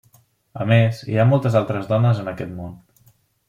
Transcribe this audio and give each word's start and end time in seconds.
A 0.63 0.65
més, 0.71 1.03
hi 1.11 1.19
ha 1.19 1.27
moltes 1.33 1.59
altres 1.61 1.87
dones 1.95 2.25
en 2.25 2.33
aquest 2.35 2.59
món. 2.63 2.77